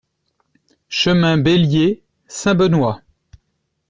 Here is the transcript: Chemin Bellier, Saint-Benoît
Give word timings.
Chemin 0.89 1.37
Bellier, 1.37 2.01
Saint-Benoît 2.27 3.03